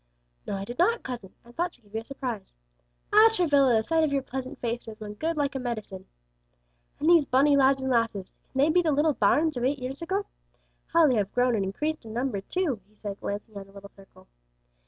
[0.47, 2.55] "No, I did not, cousin, and thought to give you a surprise.
[3.13, 6.07] Ah, Travilla, the sight of your pleasant face does one good like a medicine.
[6.99, 10.01] "And these bonny lads and lasses; can they be the little bairns of eight years
[10.01, 10.25] ago?
[10.87, 13.91] How they have grown and increased in number too?" he said, glancing around the little
[13.95, 14.25] circle.